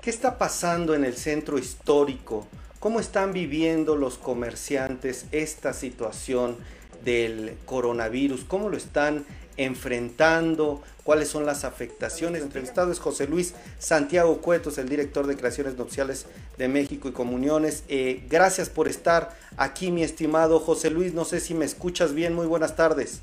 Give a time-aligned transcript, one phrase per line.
[0.00, 2.46] ¿Qué está pasando en el centro histórico?
[2.78, 6.56] ¿Cómo están viviendo los comerciantes esta situación
[7.04, 8.44] del coronavirus?
[8.44, 9.26] ¿Cómo lo están
[9.58, 10.82] enfrentando?
[11.04, 12.40] ¿Cuáles son las afectaciones?
[12.40, 16.24] Entrevistado es José Luis Santiago Cuetos, el director de Creaciones Nupciales
[16.56, 17.84] de México y Comuniones.
[17.88, 21.12] Eh, gracias por estar aquí, mi estimado José Luis.
[21.12, 22.34] No sé si me escuchas bien.
[22.34, 23.20] Muy buenas tardes.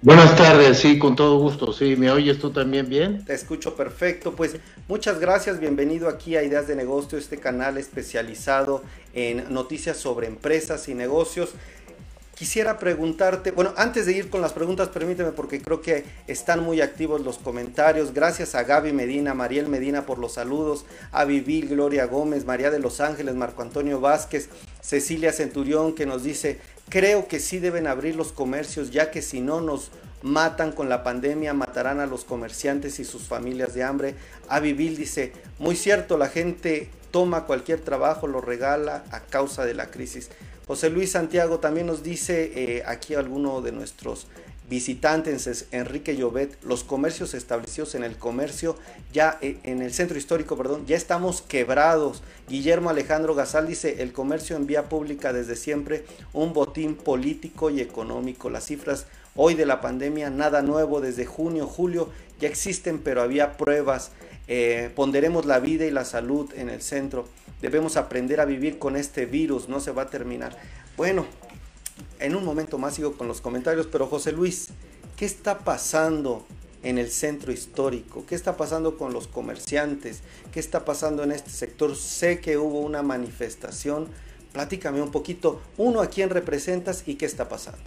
[0.00, 1.72] Buenas tardes, sí, con todo gusto.
[1.72, 3.24] Sí, ¿me oyes tú también bien?
[3.24, 4.36] Te escucho perfecto.
[4.36, 4.54] Pues
[4.86, 10.88] muchas gracias, bienvenido aquí a Ideas de Negocio, este canal especializado en noticias sobre empresas
[10.88, 11.50] y negocios.
[12.36, 16.80] Quisiera preguntarte, bueno, antes de ir con las preguntas, permíteme porque creo que están muy
[16.80, 18.14] activos los comentarios.
[18.14, 22.78] Gracias a Gaby Medina, Mariel Medina por los saludos, a Vivil, Gloria Gómez, María de
[22.78, 24.48] los Ángeles, Marco Antonio Vázquez,
[24.80, 29.40] Cecilia Centurión que nos dice, creo que sí deben abrir los comercios ya que si
[29.40, 29.90] no nos
[30.22, 34.14] matan con la pandemia, matarán a los comerciantes y sus familias de hambre.
[34.48, 39.74] A Vivil dice, muy cierto, la gente toma cualquier trabajo, lo regala a causa de
[39.74, 40.30] la crisis.
[40.66, 44.26] José Luis Santiago también nos dice eh, aquí alguno de nuestros
[44.68, 48.76] visitantes, Enrique Llobet, los comercios establecidos en el comercio,
[49.12, 52.22] ya eh, en el centro histórico, perdón, ya estamos quebrados.
[52.48, 57.80] Guillermo Alejandro Gazal dice, el comercio en vía pública desde siempre un botín político y
[57.80, 58.50] económico.
[58.50, 63.56] Las cifras hoy de la pandemia, nada nuevo, desde junio, julio, ya existen, pero había
[63.56, 64.10] pruebas.
[64.48, 67.26] Eh, ponderemos la vida y la salud en el centro.
[67.60, 70.56] Debemos aprender a vivir con este virus, no se va a terminar.
[70.96, 71.26] Bueno,
[72.20, 74.68] en un momento más sigo con los comentarios, pero José Luis,
[75.16, 76.46] ¿qué está pasando
[76.82, 78.24] en el centro histórico?
[78.26, 80.22] ¿Qué está pasando con los comerciantes?
[80.52, 81.96] ¿Qué está pasando en este sector?
[81.96, 84.08] Sé que hubo una manifestación.
[84.52, 87.82] Platícame un poquito, uno, a quién representas y qué está pasando.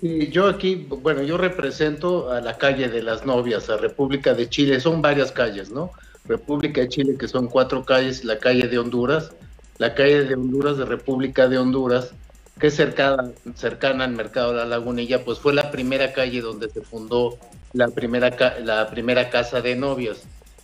[0.00, 4.80] yo aquí, bueno, yo represento a la calle de las novias, a República de Chile,
[4.80, 5.90] son varias calles, ¿no?
[6.26, 9.32] República de Chile, que son cuatro calles, la calle de Honduras,
[9.78, 12.14] la calle de Honduras de República de Honduras,
[12.58, 16.68] que es cercana, cercana al Mercado de la Lagunilla, pues fue la primera calle donde
[16.70, 17.38] se fundó
[17.72, 18.30] la primera,
[18.62, 20.22] la primera casa de novios,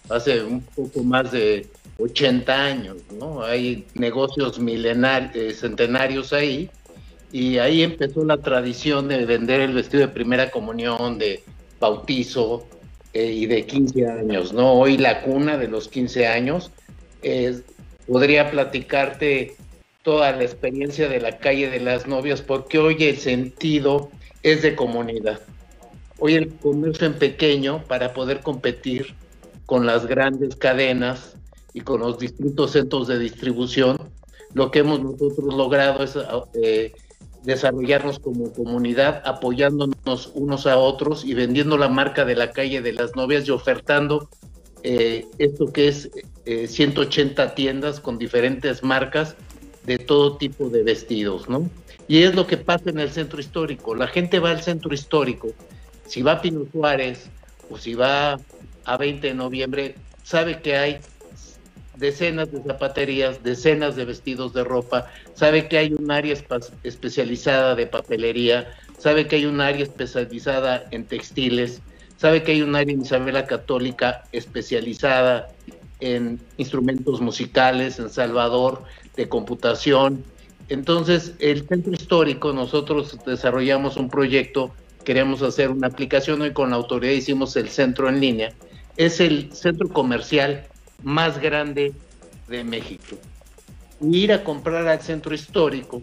[0.09, 1.67] hace un poco más de
[1.99, 3.43] 80 años, ¿no?
[3.43, 6.71] Hay negocios milenarios, eh, centenarios ahí,
[7.33, 11.43] y ahí empezó la tradición de vender el vestido de primera comunión, de
[11.81, 12.67] bautizo,
[13.13, 14.75] eh, y de 15 años, ¿no?
[14.75, 16.71] Hoy la cuna de los 15 años.
[18.07, 19.57] podría platicarte
[20.03, 24.11] toda la experiencia de la calle de las novias, porque hoy el sentido
[24.43, 25.41] es de comunidad.
[26.19, 29.15] Hoy el comercio en pequeño, para poder competir
[29.67, 31.37] con las grandes cadenas
[31.73, 33.99] y con los distintos centros de distribución,
[34.55, 36.19] lo que hemos nosotros logrado es
[36.55, 36.93] eh,
[37.45, 42.93] desarrollarnos como comunidad, apoyándonos unos a otros y vendiendo la marca de la calle de
[42.93, 44.29] las novias y ofertando
[44.83, 46.11] eh, esto que es
[46.45, 49.37] 180 eh, tiendas con diferentes marcas
[49.85, 51.69] de todo tipo de vestidos, ¿no?
[52.09, 53.95] Y es lo que pasa en el centro histórico.
[53.95, 55.49] La gente va al centro histórico,
[56.07, 57.31] si va a Pino Suárez
[57.71, 58.39] o si va
[58.85, 60.99] a 20 de noviembre, sabe que hay
[61.97, 66.35] decenas de zapaterías, decenas de vestidos de ropa, sabe que hay un área
[66.83, 71.81] especializada de papelería, sabe que hay un área especializada en textiles,
[72.17, 75.49] sabe que hay un área en Isabela Católica especializada
[76.01, 78.83] en instrumentos musicales, en Salvador,
[79.21, 80.25] de computación.
[80.71, 84.73] Entonces, el centro histórico, nosotros desarrollamos un proyecto,
[85.05, 88.55] queremos hacer una aplicación, hoy con la autoridad hicimos el centro en línea,
[88.97, 90.67] es el centro comercial
[91.03, 91.93] más grande
[92.49, 93.17] de México.
[94.01, 96.01] ir a comprar al centro histórico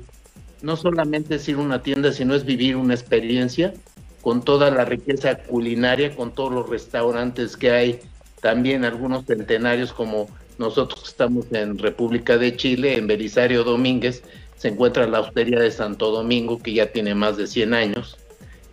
[0.62, 3.74] no solamente es ir a una tienda, sino es vivir una experiencia
[4.22, 8.00] con toda la riqueza culinaria, con todos los restaurantes que hay,
[8.42, 14.24] también algunos centenarios como nosotros estamos en República de Chile, en Belisario Domínguez,
[14.56, 18.18] se encuentra la hostería de Santo Domingo, que ya tiene más de 100 años.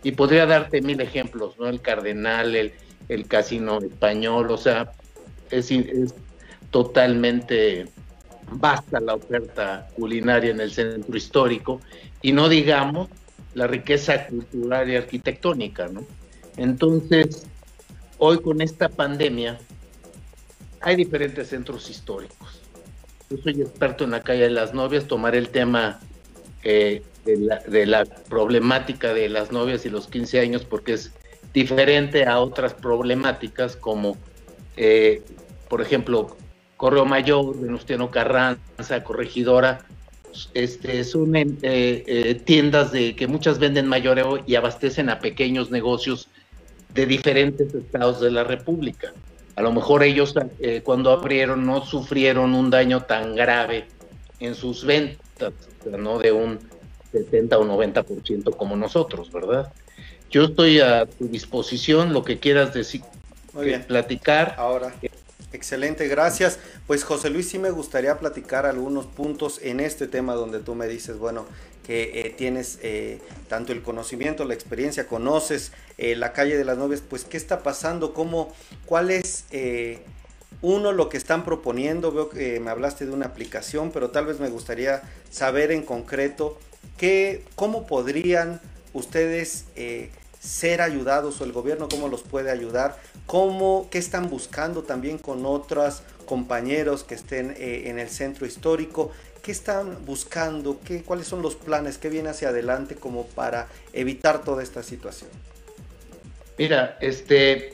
[0.03, 1.67] Y podría darte mil ejemplos, ¿no?
[1.67, 2.73] El Cardenal, el,
[3.09, 4.91] el Casino Español, o sea,
[5.51, 6.13] es, es
[6.71, 7.85] totalmente
[8.51, 11.81] vasta la oferta culinaria en el centro histórico
[12.21, 13.09] y no digamos
[13.53, 16.03] la riqueza cultural y arquitectónica, ¿no?
[16.57, 17.45] Entonces,
[18.17, 19.59] hoy con esta pandemia
[20.81, 22.61] hay diferentes centros históricos.
[23.29, 25.99] Yo soy experto en la calle de las novias, tomar el tema
[26.63, 31.11] eh, de, la, problemática de las novias y los 15 años porque es
[31.53, 34.17] diferente a otras problemáticas como
[34.77, 35.23] eh,
[35.69, 36.35] por ejemplo,
[36.77, 39.85] Correo Mayor, Venustiano Carranza, Corregidora,
[40.53, 46.27] este, son eh, eh, tiendas de que muchas venden mayoreo y abastecen a pequeños negocios
[46.93, 49.13] de diferentes estados de la República.
[49.55, 53.87] A lo mejor ellos eh, cuando abrieron no sufrieron un daño tan grave
[54.39, 55.53] en sus ventas,
[55.85, 56.59] no de un
[57.11, 59.71] 70 o 90% como nosotros, ¿verdad?
[60.29, 63.01] Yo estoy a tu disposición, lo que quieras decir,
[63.87, 64.55] platicar.
[64.57, 64.93] Ahora.
[65.53, 66.59] Excelente, gracias.
[66.85, 70.87] Pues José Luis, sí me gustaría platicar algunos puntos en este tema donde tú me
[70.87, 71.45] dices, bueno,
[71.85, 76.77] que eh, tienes eh, tanto el conocimiento, la experiencia, conoces eh, la calle de las
[76.77, 78.53] novias, pues qué está pasando, cómo,
[78.85, 79.45] cuál es
[80.61, 82.11] uno lo que están proponiendo.
[82.11, 86.57] Veo que me hablaste de una aplicación, pero tal vez me gustaría saber en concreto
[86.97, 88.61] qué, cómo podrían
[88.93, 89.65] ustedes
[90.39, 95.45] ser ayudados o el gobierno cómo los puede ayudar, cómo, qué están buscando también con
[95.45, 99.11] otros compañeros que estén en el centro histórico,
[99.45, 104.43] qué están buscando, qué, cuáles son los planes, qué viene hacia adelante como para evitar
[104.43, 105.29] toda esta situación.
[106.57, 107.73] Mira, este,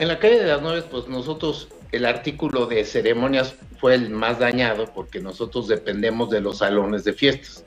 [0.00, 4.40] en la calle de las Nueve, pues nosotros el artículo de ceremonias fue el más
[4.40, 7.62] dañado porque nosotros dependemos de los salones de fiestas.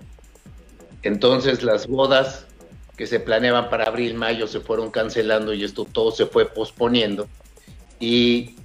[1.02, 2.46] Entonces las bodas
[2.98, 7.30] que se planeaban para abril, mayo, se fueron cancelando y esto todo se fue posponiendo.
[8.02, 8.58] Y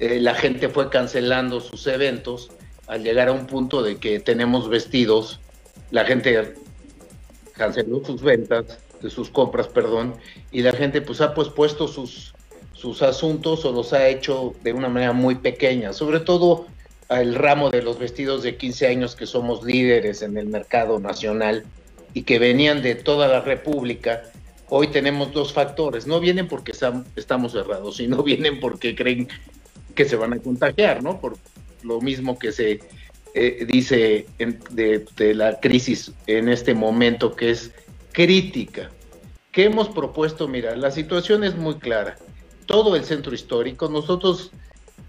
[0.00, 2.50] eh, la gente fue cancelando sus eventos
[2.86, 5.40] al llegar a un punto de que tenemos vestidos,
[5.90, 6.54] la gente
[7.52, 8.78] canceló sus ventas,
[9.08, 10.14] sus compras, perdón,
[10.50, 12.34] y la gente pues ha pospuesto sus,
[12.72, 16.66] sus asuntos o los ha hecho de una manera muy pequeña, sobre todo
[17.10, 21.64] el ramo de los vestidos de 15 años que somos líderes en el mercado nacional
[22.14, 24.22] y que venían de toda la República,
[24.68, 26.06] hoy tenemos dos factores.
[26.06, 26.72] No vienen porque
[27.16, 29.28] estamos cerrados, sino vienen porque creen
[29.94, 31.20] que se van a contagiar, ¿no?
[31.84, 32.80] Lo mismo que se
[33.34, 34.26] eh, dice
[34.70, 37.72] de, de, la crisis en este momento, que es
[38.12, 38.90] crítica.
[39.52, 40.48] ¿Qué hemos propuesto?
[40.48, 42.16] Mira, la situación es muy clara.
[42.66, 44.50] Todo el centro histórico, nosotros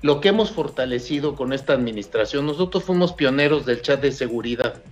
[0.02, 4.84] lo que hemos fortalecido con esta administración, nosotros fuimos pioneros del chat de seguridad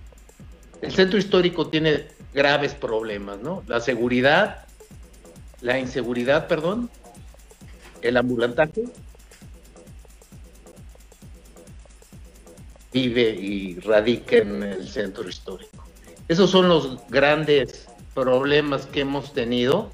[0.84, 3.62] el centro histórico tiene graves problemas, ¿no?
[3.66, 4.66] La seguridad,
[5.62, 6.90] la inseguridad, perdón,
[8.02, 8.84] el ambulantaje,
[12.94, 15.84] vive y radica en el centro histórico.
[16.28, 19.92] Esos son los grandes problemas que hemos tenido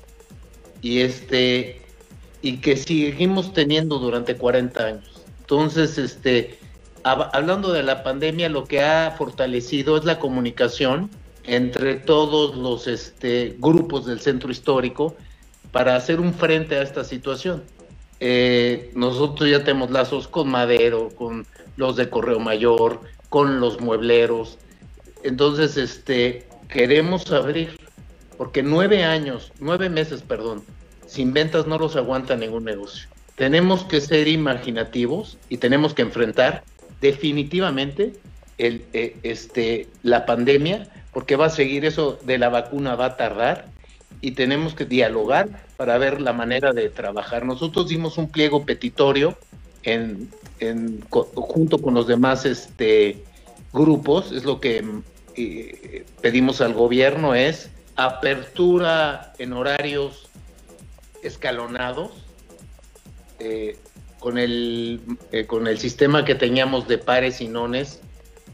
[0.83, 1.81] y este
[2.43, 5.23] y que seguimos teniendo durante 40 años.
[5.41, 6.59] Entonces, este
[7.03, 11.11] hablando de la pandemia, lo que ha fortalecido es la comunicación
[11.45, 15.17] entre todos los este, grupos del centro histórico
[15.73, 17.63] para hacer un frente a esta situación.
[18.21, 21.47] Eh, nosotros ya tenemos lazos con Madero, con
[21.81, 23.01] los de Correo Mayor,
[23.31, 24.59] con los muebleros.
[25.25, 27.81] Entonces, este, queremos abrir,
[28.37, 30.63] porque nueve años, nueve meses, perdón,
[31.07, 33.09] sin ventas no los aguanta ningún negocio.
[33.35, 36.63] Tenemos que ser imaginativos y tenemos que enfrentar
[37.01, 38.13] definitivamente
[38.59, 43.17] el, eh, este, la pandemia, porque va a seguir eso de la vacuna, va a
[43.17, 43.69] tardar
[44.21, 47.47] y tenemos que dialogar para ver la manera de trabajar.
[47.47, 49.39] Nosotros dimos un pliego petitorio
[49.83, 50.29] en,
[51.11, 53.23] junto con los demás este,
[53.73, 54.85] grupos, es lo que
[55.37, 60.29] eh, pedimos al gobierno, es apertura en horarios
[61.23, 62.11] escalonados,
[63.39, 63.79] eh,
[64.19, 65.01] con el,
[65.33, 68.01] eh, con el sistema que teníamos de pares y nones,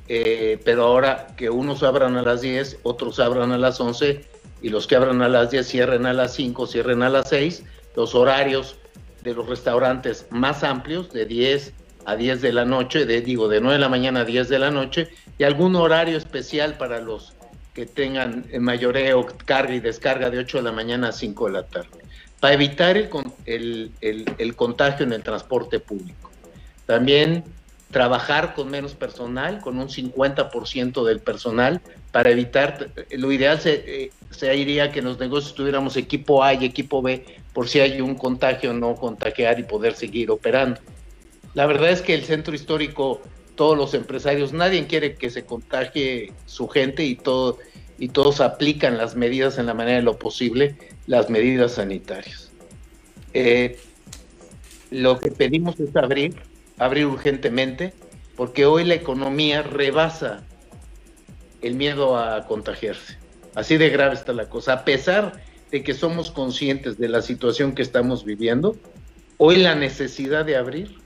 [0.06, 4.24] pero ahora que unos abran a las 10, otros abran a las 11
[4.62, 7.64] y los que abran a las 10 cierren a las 5, cierren a las 6,
[7.96, 8.76] los horarios
[9.24, 11.72] de los restaurantes más amplios, de 10
[12.06, 14.58] a 10 de la noche, de, digo, de 9 de la mañana a 10 de
[14.58, 17.34] la noche, y algún horario especial para los
[17.74, 21.62] que tengan mayoreo, carga y descarga de 8 de la mañana a 5 de la
[21.64, 22.06] tarde
[22.40, 22.96] para evitar
[23.46, 26.30] el, el, contagio en el transporte público.
[26.84, 27.44] También
[27.90, 31.80] trabajar con menos personal, con un 50% del personal,
[32.12, 37.00] para evitar, lo ideal se, eh, que en los negocios tuviéramos equipo A y equipo
[37.00, 40.80] B, por si hay un contagio no contagiar y poder seguir operando.
[41.56, 43.22] La verdad es que el centro histórico,
[43.54, 47.56] todos los empresarios, nadie quiere que se contagie su gente y todo
[47.98, 52.52] y todos aplican las medidas en la manera de lo posible, las medidas sanitarias.
[53.32, 53.78] Eh,
[54.90, 56.36] lo que pedimos es abrir,
[56.76, 57.94] abrir urgentemente,
[58.36, 60.44] porque hoy la economía rebasa
[61.62, 63.16] el miedo a contagiarse.
[63.54, 64.74] Así de grave está la cosa.
[64.74, 68.76] A pesar de que somos conscientes de la situación que estamos viviendo,
[69.38, 71.05] hoy la necesidad de abrir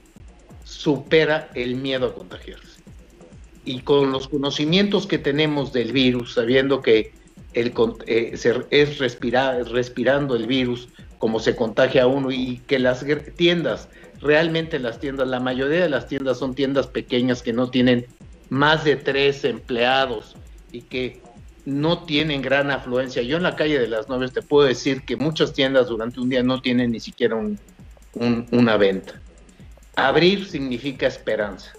[0.71, 2.81] supera el miedo a contagiarse
[3.65, 7.13] y con los conocimientos que tenemos del virus, sabiendo que
[7.53, 7.73] el,
[8.07, 10.87] eh, es respirando el virus,
[11.17, 13.89] como se contagia a uno y que las tiendas,
[14.21, 18.07] realmente las tiendas, la mayoría de las tiendas son tiendas pequeñas que no tienen
[18.49, 20.35] más de tres empleados
[20.71, 21.21] y que
[21.65, 23.21] no tienen gran afluencia.
[23.21, 26.29] Yo en la calle de las Novias te puedo decir que muchas tiendas durante un
[26.29, 27.37] día no tienen ni siquiera
[28.15, 29.21] una venta.
[29.95, 31.73] Abrir significa esperanza,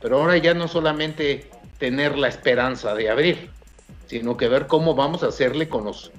[0.00, 3.50] pero ahora ya no solamente tener la esperanza de abrir,
[4.06, 6.12] sino que ver cómo vamos a hacerle con los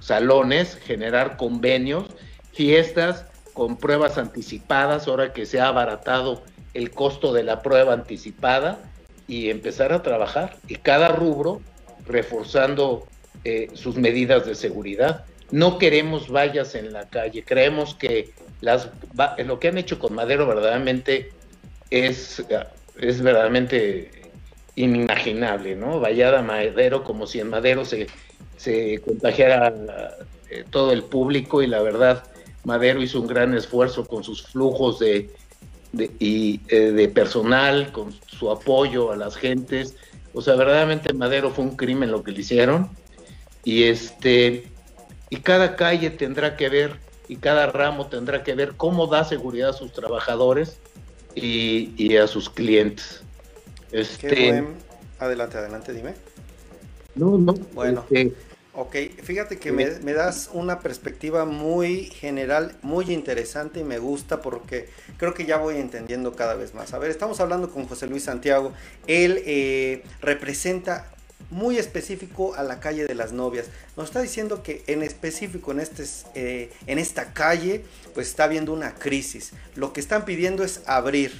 [0.00, 2.06] salones, generar convenios,
[2.52, 6.42] fiestas con pruebas anticipadas, ahora que se ha abaratado
[6.74, 8.78] el costo de la prueba anticipada
[9.26, 10.56] y empezar a trabajar.
[10.66, 11.60] Y cada rubro
[12.06, 13.06] reforzando
[13.44, 15.24] eh, sus medidas de seguridad.
[15.52, 18.88] No queremos vallas en la calle, creemos que las,
[19.44, 21.30] lo que han hecho con Madero verdaderamente
[21.90, 22.42] es,
[22.98, 24.10] es verdaderamente
[24.76, 26.00] inimaginable, ¿no?
[26.00, 28.06] Vallada Madero como si en Madero se,
[28.56, 29.74] se contagiara
[30.50, 32.22] eh, todo el público y la verdad
[32.64, 35.30] Madero hizo un gran esfuerzo con sus flujos de,
[35.92, 36.10] de,
[36.68, 39.96] eh, de personal, con su apoyo a las gentes,
[40.32, 42.88] o sea, verdaderamente Madero fue un crimen lo que le hicieron.
[43.64, 44.64] Y este
[45.30, 49.70] y cada calle tendrá que ver y cada ramo tendrá que ver cómo da seguridad
[49.70, 50.78] a sus trabajadores
[51.34, 53.22] y, a sus clientes.
[53.92, 54.64] Este,
[55.20, 56.14] Adelante, adelante, dime.
[57.14, 57.54] No, no.
[57.74, 58.04] Bueno.
[58.10, 58.34] Este,
[58.72, 64.88] Ok, fíjate que me, das una perspectiva muy general, muy interesante y me gusta porque
[65.16, 66.94] creo que ya voy entendiendo cada vez más.
[66.94, 68.72] A ver, estamos hablando con José Luis Santiago.
[69.08, 71.10] Él eh, representa
[71.50, 73.66] muy específico a la calle de las novias.
[73.96, 76.04] Nos está diciendo que en específico en, este,
[76.34, 79.52] eh, en esta calle pues está habiendo una crisis.
[79.74, 81.32] Lo que están pidiendo es abrir,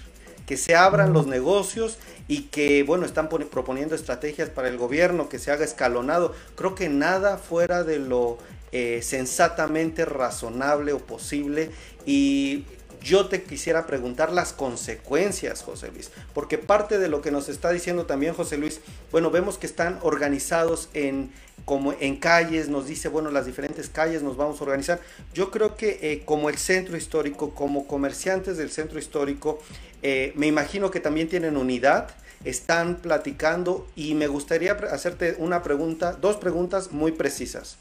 [0.47, 5.39] que se abran los negocios y que, bueno, están proponiendo estrategias para el gobierno, que
[5.39, 6.35] se haga escalonado.
[6.57, 8.39] Creo que nada fuera de lo
[8.73, 11.71] eh, sensatamente razonable o posible
[12.07, 12.67] y
[13.03, 17.71] yo te quisiera preguntar las consecuencias, José Luis, porque parte de lo que nos está
[17.71, 18.81] diciendo también José Luis,
[19.11, 21.31] bueno, vemos que están organizados en
[21.65, 25.01] como en calles, nos dice, bueno, las diferentes calles nos vamos a organizar.
[25.35, 29.61] Yo creo que eh, como el centro histórico, como comerciantes del centro histórico,
[30.03, 32.09] eh, me imagino que también tienen unidad,
[32.45, 37.77] están platicando y me gustaría hacerte una pregunta, dos preguntas muy precisas.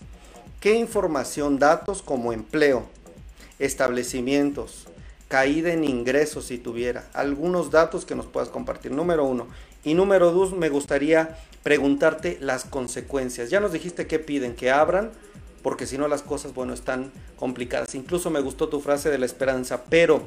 [0.59, 2.85] ¿Qué información, datos como empleo,
[3.59, 4.88] establecimientos,
[5.29, 8.91] caída en ingresos si tuviera, algunos datos que nos puedas compartir?
[8.91, 9.47] Número uno.
[9.85, 13.49] Y número dos, me gustaría preguntarte las consecuencias.
[13.49, 15.11] Ya nos dijiste que piden, que abran,
[15.63, 17.95] porque si no las cosas, bueno, están complicadas.
[17.95, 20.23] Incluso me gustó tu frase de la esperanza, pero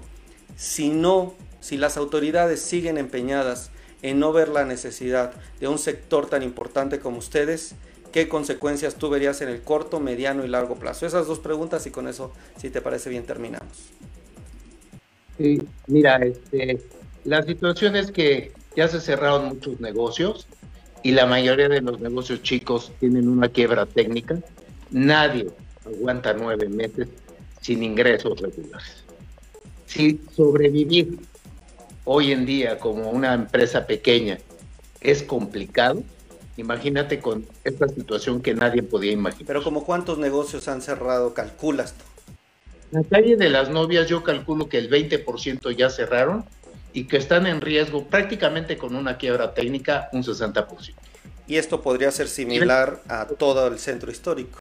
[0.57, 3.71] si no si las autoridades siguen empeñadas
[4.03, 7.77] en no ver la necesidad de un sector tan importante como ustedes,
[8.11, 11.07] ¿qué consecuencias tú verías en el corto, mediano y largo plazo?
[11.07, 13.93] Esas dos preguntas y con eso, si te parece bien, terminamos.
[15.39, 16.81] Sí, mira, este,
[17.25, 20.47] la situación es que ya se cerraron muchos negocios
[21.03, 24.39] y la mayoría de los negocios chicos tienen una quiebra técnica.
[24.91, 25.49] Nadie
[25.85, 27.09] aguanta nueve meses
[27.61, 29.05] sin ingresos regulares.
[29.87, 31.19] Si sobrevivir
[32.05, 34.39] hoy en día como una empresa pequeña
[35.01, 36.03] es complicado,
[36.57, 39.47] imagínate con esta situación que nadie podía imaginar.
[39.47, 42.12] Pero como cuántos negocios han cerrado, calculas tú.
[42.93, 46.45] La calle de las novias yo calculo que el 20% ya cerraron
[46.93, 50.93] y que están en riesgo prácticamente con una quiebra técnica un 60%.
[51.49, 54.61] Y esto podría ser similar a todo el centro histórico.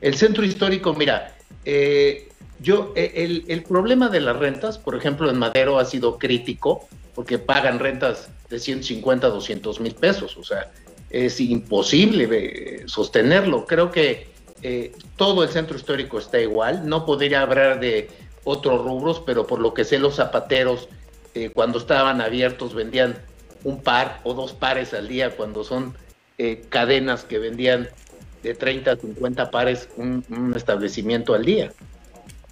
[0.00, 2.28] El centro histórico, mira, eh,
[2.60, 7.38] yo, e, el, problema de las rentas, por ejemplo, en Madero ha sido crítico porque
[7.38, 10.70] pagan rentas de 150 a 200 mil pesos, o sea,
[11.10, 13.66] es imposible eh, sostenerlo.
[13.66, 18.10] Creo que eh, todo el centro histórico está igual, no podría hablar de
[18.44, 20.88] otros rubros, pero por lo que sé los zapateros,
[21.34, 23.18] eh, cuando estaban abiertos vendían
[23.64, 25.94] un par o dos pares al día, cuando son
[26.68, 27.88] cadenas que vendían
[28.42, 31.72] de 30 a 50 pares un establecimiento al día.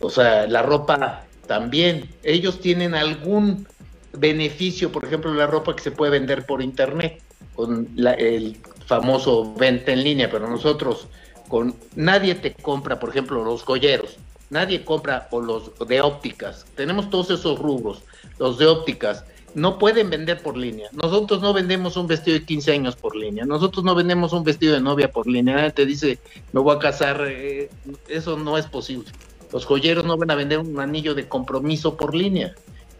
[0.00, 2.10] O sea, la ropa también.
[2.22, 3.66] Ellos tienen algún
[4.12, 7.20] beneficio, por ejemplo, la ropa que se puede vender por internet,
[7.54, 11.08] con el famoso venta en línea, pero nosotros
[11.48, 14.16] con nadie te compra, por ejemplo, los joyeros,
[14.50, 16.66] nadie compra o los de ópticas.
[16.76, 18.02] Tenemos todos esos rubros,
[18.38, 19.24] los de ópticas
[19.54, 20.88] no pueden vender por línea.
[20.92, 23.44] Nosotros no vendemos un vestido de 15 años por línea.
[23.44, 25.54] Nosotros no vendemos un vestido de novia por línea.
[25.54, 26.18] Nadie te dice,
[26.52, 27.24] me voy a casar.
[27.28, 27.70] Eh,
[28.08, 29.10] eso no es posible.
[29.52, 32.54] Los joyeros no van a vender un anillo de compromiso por línea.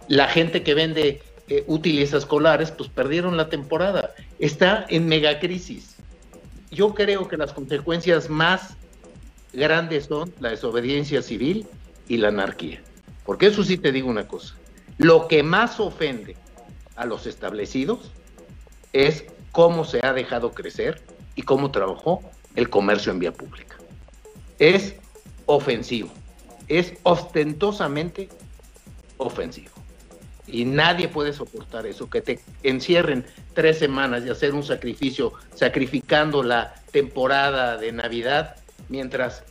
[0.07, 4.15] La gente que vende eh, útiles escolares, pues perdieron la temporada.
[4.39, 5.94] Está en megacrisis.
[6.75, 8.77] Yo creo que las consecuencias más
[9.53, 11.67] grandes son la desobediencia civil
[12.09, 12.83] y la anarquía.
[13.25, 14.55] Porque eso sí te digo una cosa,
[14.99, 16.37] lo que más ofende
[16.97, 18.11] a los establecidos
[18.93, 21.03] es cómo se ha dejado crecer
[21.37, 22.23] y cómo trabajó
[22.55, 23.77] el comercio en vía pública.
[24.59, 24.97] Es
[25.47, 26.11] ofensivo,
[26.69, 28.29] es ostentosamente
[29.17, 29.74] ofensivo.
[30.47, 33.25] Y nadie puede soportar eso, que te encierren
[33.55, 38.57] tres semanas y hacer un sacrificio, sacrificando la temporada de Navidad,
[38.89, 39.43] mientras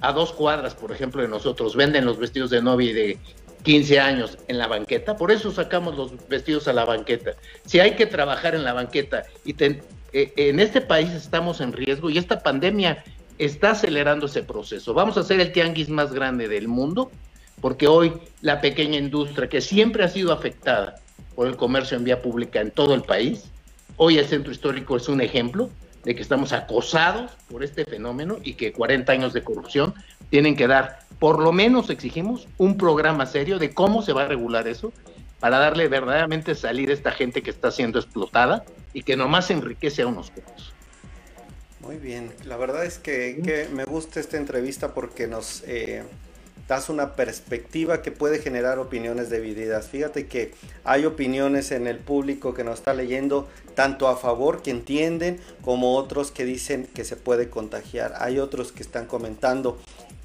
[0.00, 3.18] a dos cuadras, por ejemplo, de nosotros venden los vestidos de novia y de
[3.62, 7.32] 15 años en la banqueta, por eso sacamos los vestidos a la banqueta.
[7.64, 9.82] Si hay que trabajar en la banqueta y eh,
[10.12, 13.04] en este país estamos en riesgo y esta pandemia
[13.38, 14.94] está acelerando ese proceso.
[14.94, 17.10] Vamos a ser el tianguis más grande del mundo
[17.60, 21.00] porque hoy la pequeña industria que siempre ha sido afectada
[21.34, 23.44] por el comercio en vía pública en todo el país,
[23.96, 25.70] hoy el centro histórico es un ejemplo
[26.04, 29.94] de que estamos acosados por este fenómeno y que 40 años de corrupción
[30.30, 34.28] tienen que dar, por lo menos exigimos, un programa serio de cómo se va a
[34.28, 34.92] regular eso
[35.40, 40.02] para darle verdaderamente salida a esta gente que está siendo explotada y que nomás enriquece
[40.02, 40.72] a unos pocos.
[41.80, 45.62] Muy bien, la verdad es que, me gusta esta entrevista porque nos...
[45.66, 46.02] Eh,
[46.68, 49.88] das una perspectiva que puede generar opiniones divididas.
[49.88, 50.52] Fíjate que
[50.84, 55.96] hay opiniones en el público que nos está leyendo, tanto a favor, que entienden, como
[55.96, 58.14] otros que dicen que se puede contagiar.
[58.18, 59.78] Hay otros que están comentando.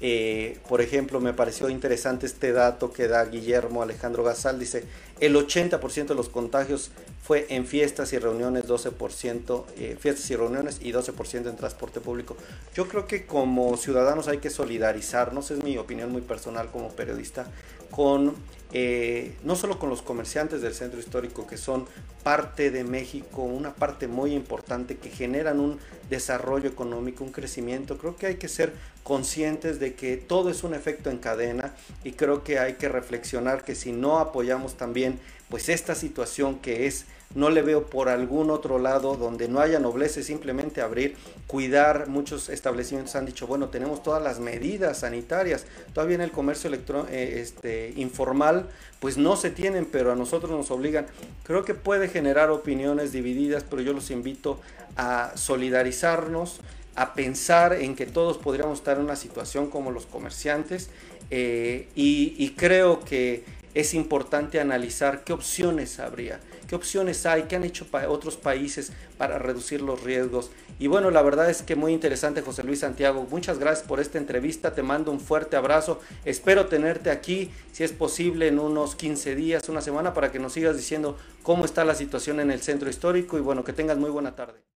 [0.06, 4.58] Eh, por ejemplo, me pareció interesante este dato que da Guillermo Alejandro Gazal.
[4.58, 4.84] Dice,
[5.18, 6.90] el 80% de los contagios
[7.22, 12.36] fue en fiestas y reuniones, 12% eh, fiestas y reuniones y 12% en transporte público.
[12.74, 17.46] Yo creo que como ciudadanos hay que solidarizarnos, es mi opinión muy personal como periodista,
[17.90, 18.34] con
[18.72, 21.86] eh, no solo con los comerciantes del centro histórico que son
[22.22, 25.78] parte de México, una parte muy importante que generan un
[26.10, 27.98] desarrollo económico, un crecimiento.
[27.98, 32.12] Creo que hay que ser conscientes de que todo es un efecto en cadena y
[32.12, 37.04] creo que hay que reflexionar que si no apoyamos también pues esta situación que es
[37.34, 41.16] no le veo por algún otro lado donde no haya nobleza, simplemente abrir,
[41.46, 42.08] cuidar.
[42.08, 45.66] Muchos establecimientos han dicho, bueno, tenemos todas las medidas sanitarias.
[45.92, 48.68] Todavía en el comercio electrónico, eh, este, informal,
[49.00, 51.06] pues no se tienen, pero a nosotros nos obligan.
[51.42, 54.60] Creo que puede generar opiniones divididas, pero yo los invito
[54.96, 56.60] a solidarizarnos,
[56.94, 60.90] a pensar en que todos podríamos estar en una situación como los comerciantes
[61.30, 63.42] eh, y creo que
[63.74, 69.38] es importante analizar qué opciones habría qué opciones hay, qué han hecho otros países para
[69.38, 70.50] reducir los riesgos.
[70.78, 73.26] Y bueno, la verdad es que muy interesante José Luis Santiago.
[73.30, 76.00] Muchas gracias por esta entrevista, te mando un fuerte abrazo.
[76.24, 80.52] Espero tenerte aquí, si es posible, en unos 15 días, una semana, para que nos
[80.52, 84.10] sigas diciendo cómo está la situación en el centro histórico y bueno, que tengas muy
[84.10, 84.64] buena tarde.